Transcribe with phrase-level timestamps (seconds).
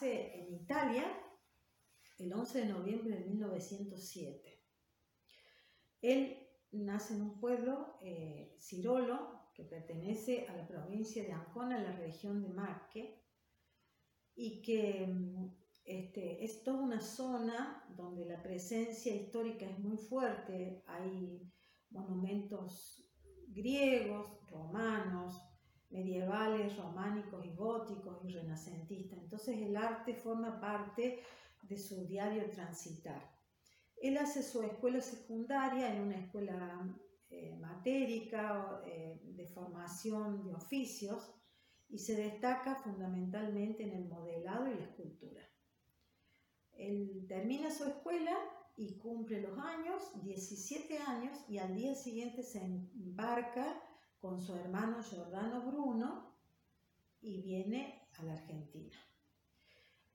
[0.00, 1.04] nace en Italia
[2.18, 4.64] el 11 de noviembre de 1907.
[6.00, 6.38] Él
[6.72, 11.96] nace en un pueblo, eh, Cirolo, que pertenece a la provincia de Ancona, en la
[11.96, 13.22] región de Marque,
[14.34, 20.82] y que mm, este, es toda una zona donde la presencia histórica es muy fuerte.
[20.86, 21.42] Hay
[21.90, 23.06] monumentos
[23.48, 25.49] griegos, romanos,
[25.90, 29.18] medievales, románicos y góticos y renacentistas.
[29.18, 31.20] Entonces el arte forma parte
[31.62, 33.20] de su diario transitar.
[34.00, 36.88] Él hace su escuela secundaria en una escuela
[37.28, 41.34] eh, matérica eh, de formación de oficios
[41.88, 45.42] y se destaca fundamentalmente en el modelado y la escultura.
[46.72, 48.36] Él termina su escuela
[48.76, 53.82] y cumple los años, 17 años, y al día siguiente se embarca
[54.20, 56.36] con su hermano Giordano Bruno
[57.22, 58.96] y viene a la Argentina.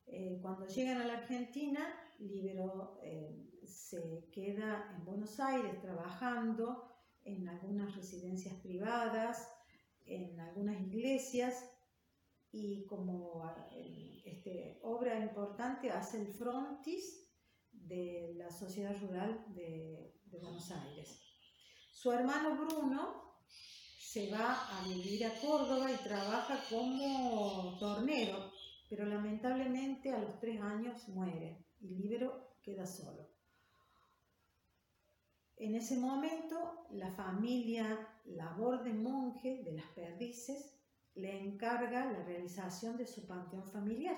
[0.05, 1.81] Eh, cuando llegan a la Argentina,
[2.20, 6.92] Libero eh, se queda en Buenos Aires trabajando
[7.23, 9.52] en algunas residencias privadas,
[10.06, 11.67] en algunas iglesias
[12.52, 17.28] y como eh, este, obra importante hace el frontis
[17.72, 21.20] de la sociedad rural de, de Buenos Aires.
[21.92, 23.26] Su hermano Bruno
[24.16, 28.49] se va a vivir a Córdoba y trabaja como tornero,
[28.89, 33.27] pero lamentablemente a los tres años muere y Libero queda solo.
[35.58, 40.80] En ese momento, la familia Labor de Monje de las Perdices
[41.16, 44.16] le encarga la realización de su panteón familiar.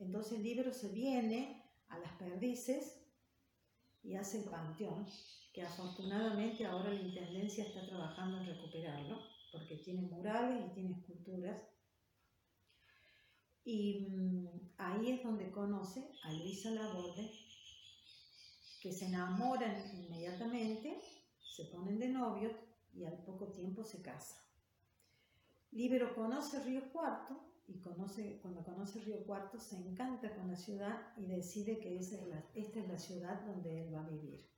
[0.00, 2.97] Entonces el libro se viene a las perdices
[4.08, 5.06] y hace el panteón,
[5.52, 9.18] que afortunadamente ahora la Intendencia está trabajando en recuperarlo,
[9.52, 11.62] porque tiene murales y tiene esculturas.
[13.64, 17.30] Y mm, ahí es donde conoce a Luisa Laborde,
[18.80, 21.02] que se enamoran inmediatamente,
[21.54, 22.52] se ponen de novios
[22.94, 24.42] y al poco tiempo se casan.
[25.70, 31.12] Libero conoce Río Cuarto y conoce, cuando conoce Río Cuarto se encanta con la ciudad
[31.16, 34.48] y decide que esta es la ciudad donde él va a vivir.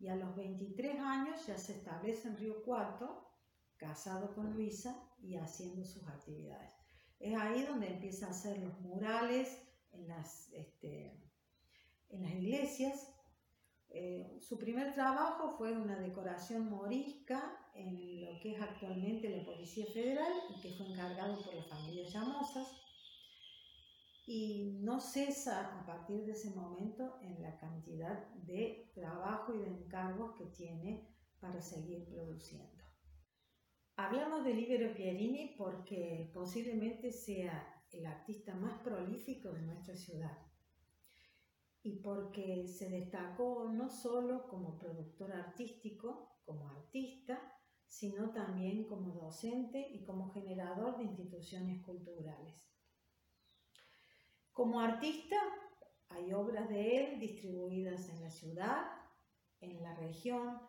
[0.00, 3.30] Y a los 23 años ya se establece en Río Cuarto,
[3.76, 6.72] casado con Luisa y haciendo sus actividades.
[7.20, 9.62] Es ahí donde empieza a hacer los murales
[9.92, 11.22] en las, este,
[12.08, 13.08] en las iglesias.
[13.90, 19.86] Eh, su primer trabajo fue una decoración morisca en lo que es actualmente la Policía
[19.92, 22.68] Federal y que fue encargado por la familia Llamosas.
[24.26, 29.68] Y no cesa a partir de ese momento en la cantidad de trabajo y de
[29.68, 31.08] encargos que tiene
[31.40, 32.84] para seguir produciendo.
[33.96, 40.38] Hablamos de Libero Pierini porque posiblemente sea el artista más prolífico de nuestra ciudad
[41.82, 47.40] y porque se destacó no solo como productor artístico, como artista,
[47.90, 52.54] sino también como docente y como generador de instituciones culturales.
[54.52, 55.36] Como artista,
[56.08, 58.86] hay obras de él distribuidas en la ciudad,
[59.60, 60.60] en la región,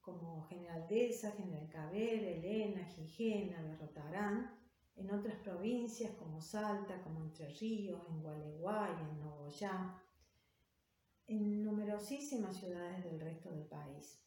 [0.00, 4.58] como General Deza, General Caber, Elena, Gijena, Berrotarán,
[4.96, 10.02] en otras provincias como Salta, como Entre Ríos, en Gualeguay, en Nogoyá,
[11.26, 14.23] en numerosísimas ciudades del resto del país.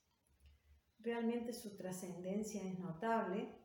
[0.99, 3.55] Realmente su trascendencia es notable.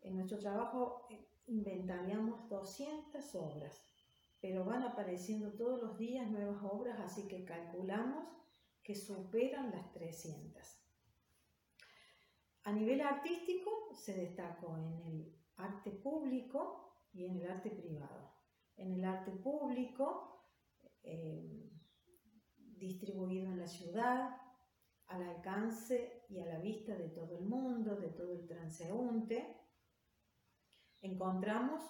[0.00, 3.84] En nuestro trabajo eh, inventariamos 200 obras,
[4.40, 8.26] pero van apareciendo todos los días nuevas obras, así que calculamos
[8.82, 10.82] que superan las 300.
[12.64, 18.32] A nivel artístico se destacó en el arte público y en el arte privado.
[18.76, 20.46] En el arte público,
[21.02, 21.70] eh,
[22.56, 24.41] distribuido en la ciudad,
[25.12, 29.56] al alcance y a la vista de todo el mundo, de todo el transeúnte,
[31.02, 31.82] encontramos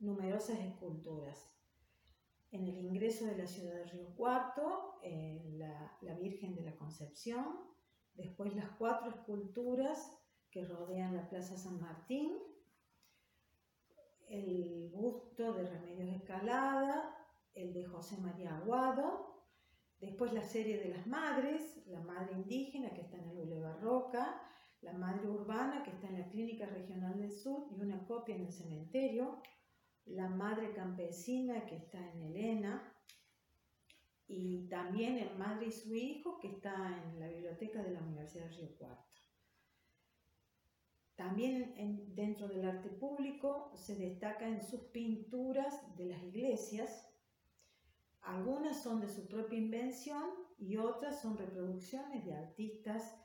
[0.00, 1.50] numerosas esculturas.
[2.50, 5.00] En el ingreso de la ciudad de Río Cuarto,
[5.58, 7.44] la, la Virgen de la Concepción,
[8.14, 10.18] después las cuatro esculturas
[10.50, 12.32] que rodean la Plaza San Martín,
[14.28, 17.14] el busto de Remedios Escalada,
[17.54, 19.37] el de José María Aguado,
[20.00, 24.40] Después la serie de las madres, la madre indígena que está en el Boulevard Roca,
[24.80, 28.46] la madre urbana que está en la Clínica Regional del Sur y una copia en
[28.46, 29.42] el cementerio,
[30.04, 32.94] la madre campesina que está en Elena
[34.28, 38.44] y también el madre y su hijo que está en la biblioteca de la Universidad
[38.44, 39.04] de Río Cuarto.
[41.16, 41.74] también
[42.14, 47.07] dentro del arte público se destaca en sus pinturas de las iglesias.
[48.28, 50.22] Algunas son de su propia invención
[50.58, 53.18] y otras son reproducciones de artistas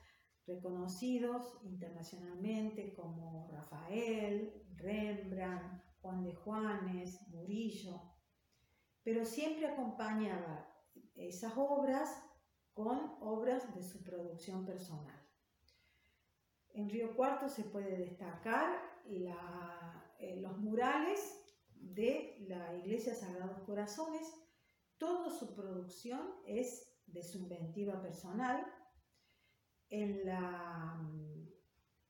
[0.47, 8.01] reconocidos internacionalmente como Rafael, Rembrandt, Juan de Juanes, Murillo,
[9.03, 10.69] pero siempre acompañaba
[11.15, 12.09] esas obras
[12.73, 15.21] con obras de su producción personal.
[16.69, 21.39] En Río Cuarto se puede destacar eh, los murales
[21.75, 24.42] de la Iglesia Sagrados Corazones.
[24.97, 28.65] Toda su producción es de su inventiva personal.
[29.89, 31.49] En la mm,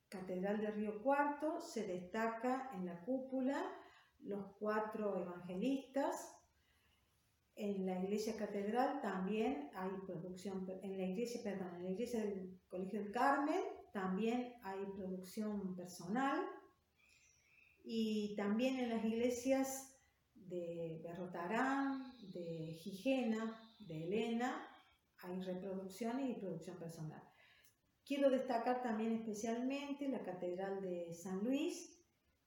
[0.08, 3.62] Catedral de Río Cuarto se destaca en la cúpula
[4.20, 6.30] los cuatro evangelistas.
[7.56, 12.60] En la iglesia catedral también hay producción, en la iglesia, perdón, en la iglesia del
[12.68, 13.62] Colegio del Carmen
[13.94, 16.44] también hay producción personal
[17.84, 19.93] y también en las iglesias
[20.54, 24.68] de Berrotarán, de Gigena, de Elena,
[25.22, 27.22] hay reproducciones y producción personal.
[28.04, 31.90] Quiero destacar también especialmente la Catedral de San Luis,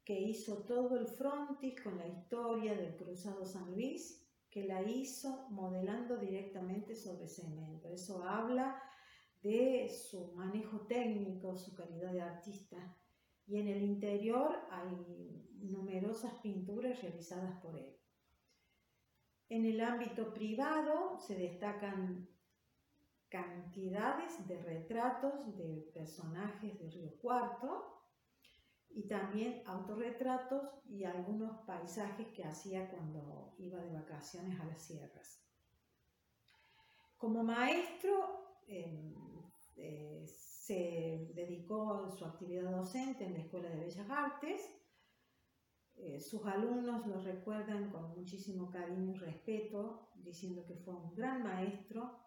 [0.06, 5.50] que hizo todo el frontis con la historia del Cruzado San Luis, que la hizo
[5.50, 7.90] modelando directamente sobre cemento.
[7.90, 8.82] Eso habla
[9.42, 12.96] de su manejo técnico, su calidad de artista.
[13.48, 14.96] Y en el interior hay
[15.60, 17.97] numerosas pinturas realizadas por él.
[19.50, 22.28] En el ámbito privado se destacan
[23.30, 27.98] cantidades de retratos de personajes de Río Cuarto,
[28.98, 35.44] y también autorretratos y algunos paisajes que hacía cuando iba de vacaciones a las sierras.
[37.16, 39.14] Como maestro, em,
[39.76, 44.77] eh, se dedicó a su actividad docente en la Escuela de Bellas Artes.
[46.00, 51.42] Eh, sus alumnos lo recuerdan con muchísimo cariño y respeto, diciendo que fue un gran
[51.42, 52.20] maestro,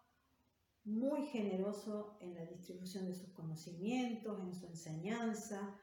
[0.83, 5.79] muy generoso en la distribución de sus conocimientos, en su enseñanza,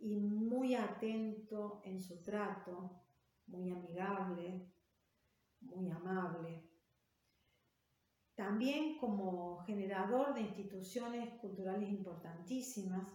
[0.00, 3.02] y muy atento en su trato,
[3.46, 4.72] muy amigable,
[5.60, 6.70] muy amable.
[8.34, 13.08] También como generador de instituciones culturales importantísimas,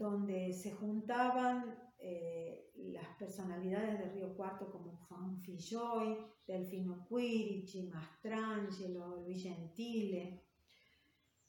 [0.00, 6.16] donde se juntaban eh, las personalidades de Río Cuarto como Juan Filloy,
[6.46, 10.42] Delfino Quirici, Mastrangelo, Luis Gentile,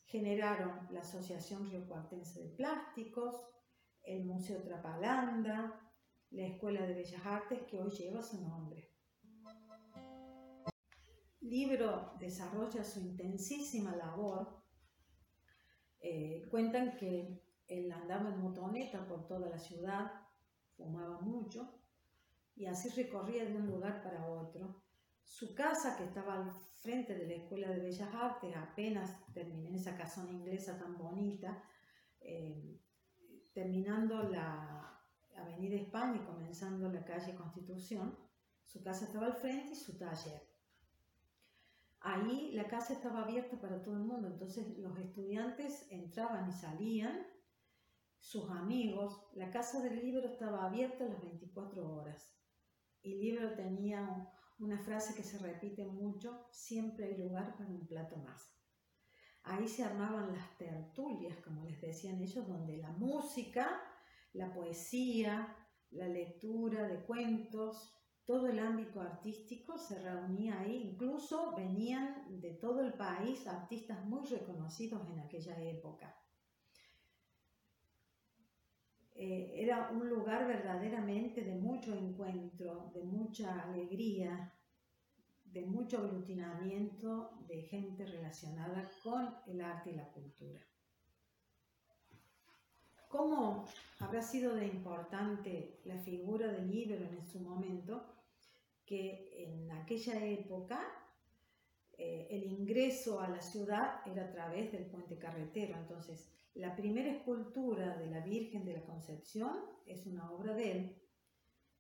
[0.03, 3.42] generaron la Asociación Río Cuartense de Plásticos,
[4.03, 5.89] el Museo Trapalanda,
[6.31, 8.89] la Escuela de Bellas Artes que hoy lleva su nombre.
[11.39, 14.62] libro desarrolla su intensísima labor.
[16.01, 20.12] Eh, cuentan que él andaba en motoneta por toda la ciudad,
[20.75, 21.73] fumaba mucho
[22.56, 24.83] y así recorría de un lugar para otro.
[25.23, 26.51] Su casa, que estaba al
[26.81, 31.63] frente de la Escuela de Bellas Artes, apenas terminé en esa casona inglesa tan bonita,
[32.19, 32.77] eh,
[33.53, 35.00] terminando la
[35.38, 38.17] Avenida España y comenzando la calle Constitución,
[38.65, 40.41] su casa estaba al frente y su taller.
[42.01, 47.27] Ahí la casa estaba abierta para todo el mundo, entonces los estudiantes entraban y salían,
[48.21, 52.38] sus amigos, la casa del libro estaba abierta las 24 horas.
[53.01, 58.17] El libro tenía una frase que se repite mucho, siempre hay lugar para un plato
[58.17, 58.55] más.
[59.43, 63.81] Ahí se armaban las tertulias, como les decían ellos, donde la música,
[64.34, 65.57] la poesía,
[65.89, 67.91] la lectura de cuentos,
[68.24, 70.91] todo el ámbito artístico se reunía ahí.
[70.93, 76.15] Incluso venían de todo el país artistas muy reconocidos en aquella época.
[79.23, 84.51] Eh, era un lugar verdaderamente de mucho encuentro, de mucha alegría,
[85.45, 90.59] de mucho aglutinamiento de gente relacionada con el arte y la cultura.
[93.09, 93.67] ¿Cómo
[93.99, 98.03] habrá sido de importante la figura del ídolo en su momento?
[98.87, 100.81] Que en aquella época
[101.95, 105.77] eh, el ingreso a la ciudad era a través del puente carretero.
[105.77, 111.01] Entonces, la primera escultura de la Virgen de la Concepción es una obra de él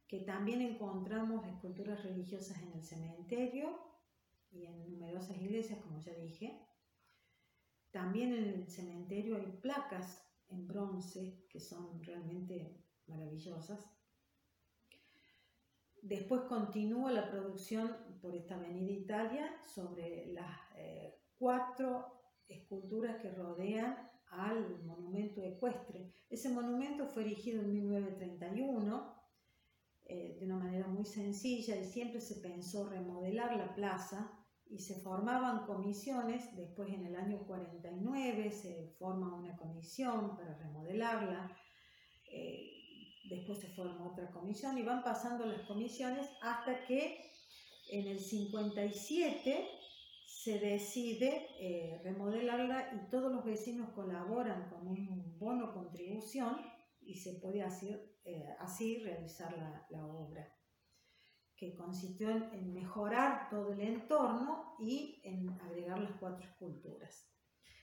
[0.07, 3.79] que también encontramos esculturas religiosas en el cementerio
[4.49, 6.67] y en numerosas iglesias, como ya dije.
[7.91, 13.89] También en el cementerio hay placas en bronce que son realmente maravillosas.
[16.01, 24.10] Después continúa la producción por esta avenida Italia sobre las eh, cuatro esculturas que rodean
[24.31, 26.13] al monumento ecuestre.
[26.29, 29.21] Ese monumento fue erigido en 1931
[30.05, 35.01] eh, de una manera muy sencilla y siempre se pensó remodelar la plaza y se
[35.01, 41.53] formaban comisiones, después en el año 49 se forma una comisión para remodelarla,
[42.31, 42.71] eh,
[43.29, 47.31] después se forma otra comisión y van pasando las comisiones hasta que
[47.89, 49.80] en el 57
[50.43, 56.57] se decide eh, remodelarla y todos los vecinos colaboran con un bono contribución
[56.99, 57.95] y se puede así,
[58.25, 59.55] eh, así realizar
[59.91, 60.51] la, obra,
[61.55, 67.31] que consistió en, mejorar todo el entorno y en agregar las cuatro esculturas.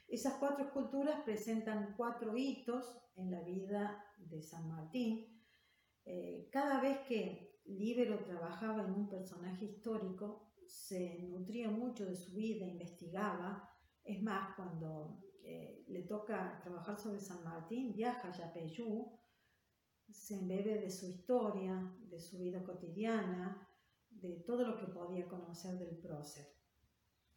[0.09, 5.45] Esas cuatro esculturas presentan cuatro hitos en la vida de San Martín.
[6.05, 12.35] Eh, cada vez que Líbero trabajaba en un personaje histórico, se nutría mucho de su
[12.35, 13.69] vida, investigaba.
[14.05, 19.19] Es más, cuando eh, le toca trabajar sobre San Martín, viaja a Yapeyú,
[20.11, 23.67] se embebe de su historia, de su vida cotidiana,
[24.11, 26.47] de todo lo que podía conocer del prócer.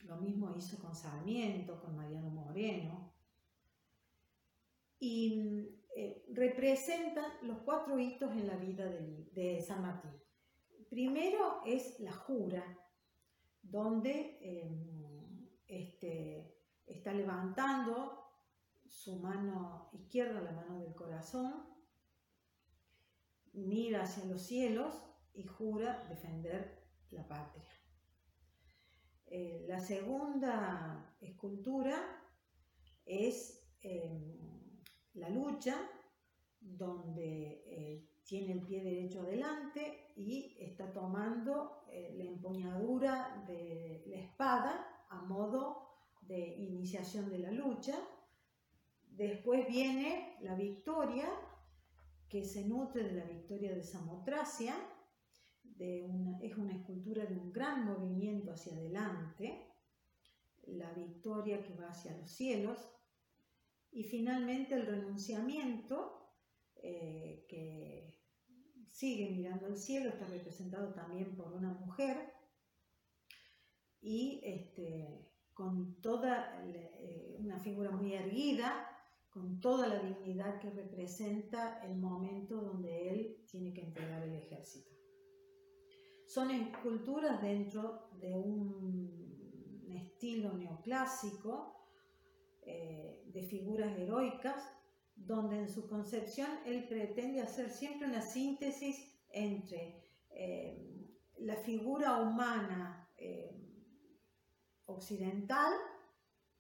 [0.04, 3.14] Lo mismo hizo con Sarmiento, con Mariano Moreno.
[5.00, 10.12] Y eh, representan los cuatro hitos en la vida de, de San Martín.
[10.90, 12.81] Primero es la jura,
[13.62, 18.22] donde em, este, está levantando
[18.88, 21.66] su mano izquierda, la mano del corazón,
[23.54, 24.94] mira hacia los cielos
[25.34, 27.66] y jura defender la patria.
[29.28, 31.98] Eh, la segunda escultura
[33.06, 34.38] es em,
[35.14, 35.78] la lucha,
[36.60, 37.64] donde
[38.32, 45.22] tiene el pie derecho adelante y está tomando eh, la empuñadura de la espada a
[45.24, 45.90] modo
[46.22, 48.00] de iniciación de la lucha.
[49.10, 51.28] Después viene la victoria,
[52.30, 54.76] que se nutre de la victoria de Samotracia,
[55.64, 56.10] de
[56.42, 59.74] es una escultura de un gran movimiento hacia adelante,
[60.68, 62.80] la victoria que va hacia los cielos,
[63.92, 66.32] y finalmente el renunciamiento,
[66.78, 68.21] eh, que
[68.92, 72.34] sigue mirando al cielo, está representado también por una mujer
[74.02, 78.88] y este, con toda eh, una figura muy erguida,
[79.30, 84.92] con toda la dignidad que representa el momento donde él tiene que entregar el ejército.
[86.28, 91.76] Son esculturas dentro de un estilo neoclásico
[92.62, 94.64] eh, de figuras heroicas
[95.26, 98.98] donde en su concepción él pretende hacer siempre una síntesis
[99.30, 100.92] entre eh,
[101.40, 103.56] la figura humana eh,
[104.86, 105.74] occidental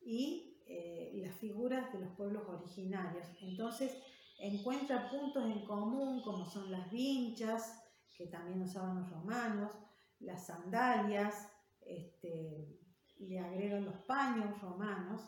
[0.01, 3.27] y eh, las figuras de los pueblos originarios.
[3.41, 3.97] Entonces
[4.39, 7.83] encuentra puntos en común como son las vinchas,
[8.15, 9.71] que también usaban los romanos,
[10.19, 11.49] las sandalias,
[11.81, 12.79] este,
[13.17, 15.21] le agregan los paños romanos,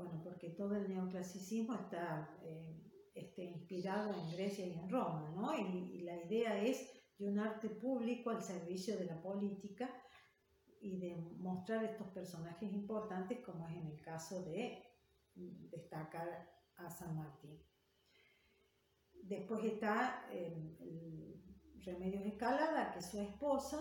[0.00, 2.80] bueno, porque todo el neoclasicismo está eh,
[3.14, 5.54] este, inspirado en Grecia y en Roma, ¿no?
[5.56, 9.88] Y, la idea es de un arte público al servicio de la política
[10.80, 14.82] y de mostrar estos personajes importantes, como es en el caso de
[15.34, 17.62] destacar a San Martín.
[19.22, 21.40] Después está eh,
[21.84, 23.78] Remedios Escalada, que es su esposa,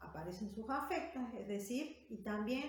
[0.00, 2.64] aparecen sus afectos, es decir, y también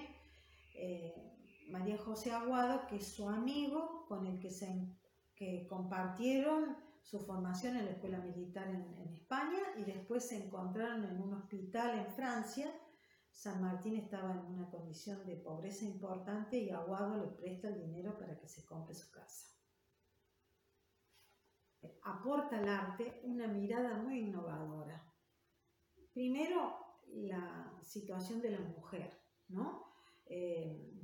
[0.76, 1.35] eh,
[1.68, 4.68] María José Aguado, que es su amigo con el que, se,
[5.36, 11.20] que compartieron su formación en la escuela militar en, España y después se encontraron en
[11.22, 12.72] un hospital en Francia.
[13.32, 18.18] San Martín estaba en una condición de pobreza importante y Aguado le presta el dinero
[18.18, 19.48] para que se compre su casa.
[22.04, 25.04] Aporta al arte una mirada muy innovadora.
[26.14, 29.12] Primero, la situación de la mujer,
[29.48, 29.86] ¿no?
[30.26, 30.95] Eh,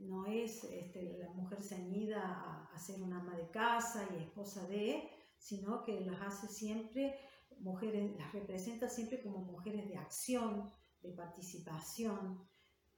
[0.00, 5.10] no es este, la mujer ceñida a, ser una ama de casa y esposa de,
[5.36, 7.18] sino que las hace siempre
[7.58, 12.46] mujeres, las representa siempre como mujeres de acción, de participación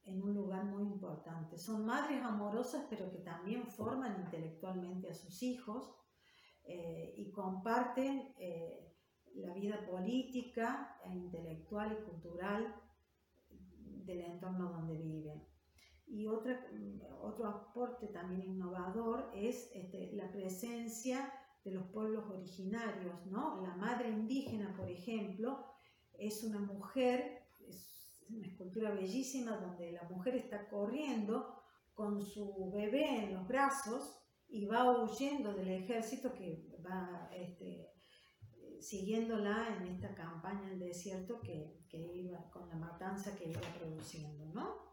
[0.05, 1.59] en un lugar muy importante.
[1.59, 5.95] Son madres amorosas, pero que también forman intelectualmente a sus hijos
[6.65, 8.95] eh, y comparten eh,
[9.35, 12.75] la vida política, e intelectual y cultural
[13.49, 15.50] del entorno donde viven.
[16.11, 16.67] Y otra,
[17.23, 21.33] otro aporte también innovador es este, la presencia
[21.65, 23.63] de los pueblos originarios, ¿no?
[23.63, 25.65] La madre indígena, por ejemplo,
[26.19, 31.63] es una mujer, es una escultura bellísima donde la mujer está corriendo
[31.95, 37.91] con su bebé en los brazos y va huyendo del ejército que va este,
[38.81, 44.90] siguiéndola en esta campaña el desierto que, iba con la matanza que iba produciendo, ¿no?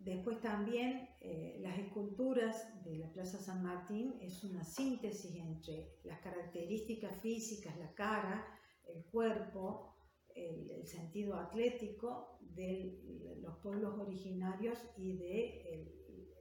[0.00, 6.20] Después también eh, las esculturas de la Plaza San Martín es una síntesis entre las
[6.20, 8.46] características físicas, la cara,
[8.86, 9.94] el cuerpo,
[10.34, 12.98] el, sentido atlético de
[13.42, 15.86] los pueblos originarios y de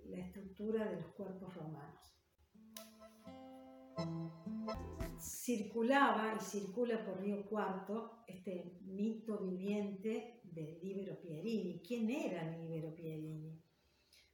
[0.05, 1.99] la estructura de los cuerpos romanos.
[5.19, 11.81] Circulaba y circula por Río Cuarto este mito viviente de Libero Pierini.
[11.85, 13.61] ¿Quién era Libero Pierini?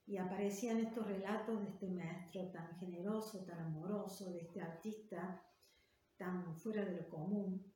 [0.08, 5.42] Y aparecían estos relatos de este maestro tan generoso, tan amoroso, de este artista
[6.18, 7.74] tan fuera de lo común.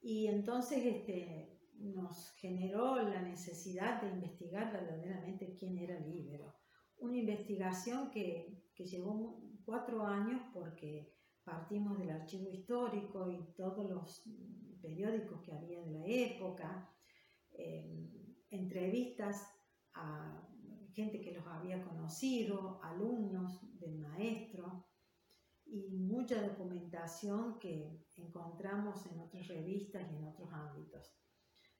[0.00, 6.54] Y entonces este, nos generó la necesidad de investigar verdaderamente quién era Libero.
[6.98, 14.26] Una investigación que, que llevó cuatro años porque partimos del archivo histórico y todos los
[14.80, 16.90] periódicos que había de la época,
[17.52, 18.10] eh,
[18.50, 19.46] entrevistas
[19.94, 20.46] a
[20.92, 24.86] gente que los había conocido, alumnos del maestro
[25.66, 31.16] y mucha documentación que encontramos en otras revistas y en otros ámbitos.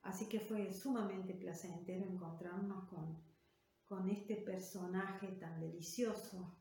[0.03, 3.23] Así que fue sumamente placentero encontrarnos con,
[3.85, 6.61] con este personaje tan delicioso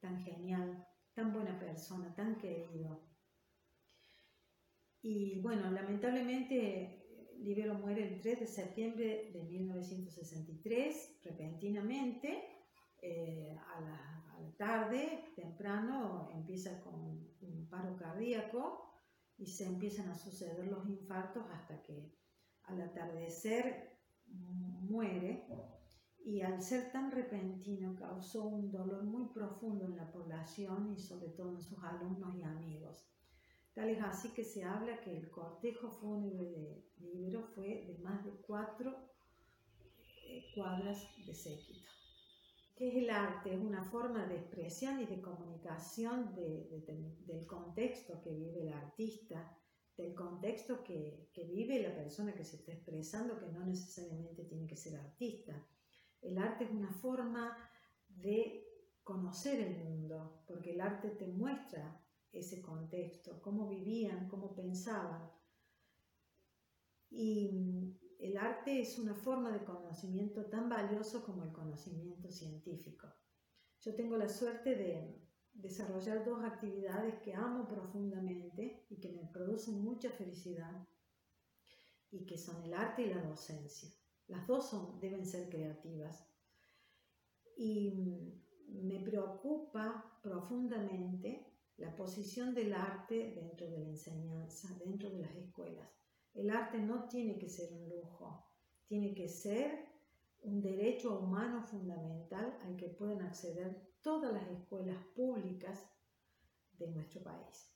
[0.00, 3.09] tan genial, tan buena persona, tan querido.
[5.02, 7.00] Y bueno, lamentablemente
[7.38, 12.44] Libero muere el 3 de septiembre de 1963, repentinamente,
[13.00, 14.16] eh, a, la,
[14.56, 16.94] tarde, temprano, empieza con
[17.40, 18.90] un paro cardíaco
[19.38, 22.12] y se empiezan a suceder los infartos hasta que
[22.64, 25.46] al atardecer muere
[26.22, 31.28] y al ser tan repentino causó un dolor muy profundo en la población y sobre
[31.30, 33.10] todo en sus alumnos y amigos.
[33.80, 38.22] Tal es así que se habla que el cortejo fúnebre de Libero fue de más
[38.26, 38.94] de cuatro
[40.26, 41.88] eh, cuadras de séquito.
[42.76, 43.54] ¿Qué es el arte?
[43.54, 49.56] Es una forma de expresión y de comunicación del contexto que vive el artista,
[49.96, 54.66] del contexto que, que vive la persona que se está expresando, que no necesariamente tiene
[54.66, 55.54] que ser artista
[56.22, 57.56] el arte es una forma
[58.08, 58.66] de
[59.02, 61.99] conocer el mundo, porque el arte te muestra
[62.32, 65.30] ese contexto, cómo vivían, cómo pensaban.
[67.10, 73.08] Y el arte es una forma de conocimiento tan valioso como el conocimiento científico.
[73.80, 75.20] Yo tengo la suerte de
[75.52, 80.86] desarrollar dos actividades que amo profundamente y que me producen mucha felicidad
[82.10, 83.90] y que son el arte y la docencia.
[84.28, 86.26] Las dos deben ser creativas.
[87.56, 87.92] Y
[88.68, 91.49] me preocupa profundamente
[91.80, 95.88] la posición del arte dentro de la enseñanza, dentro de las escuelas.
[96.34, 98.46] El arte no tiene que ser un lujo,
[98.86, 99.88] tiene que ser
[100.42, 105.90] un derecho humano fundamental al que pueden acceder todas las escuelas públicas
[106.78, 107.69] de nuestro país.